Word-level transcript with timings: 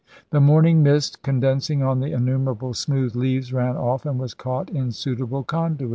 The 0.31 0.41
morning 0.41 0.81
mist 0.81 1.21
condensing 1.21 1.83
on 1.83 1.99
the 1.99 2.11
innumerable 2.11 2.73
smooth 2.73 3.15
leaves 3.15 3.53
ran 3.53 3.77
off 3.77 4.03
and 4.03 4.17
was 4.19 4.33
caught 4.33 4.67
in 4.71 4.91
suitable 4.91 5.43
conduits. 5.43 5.89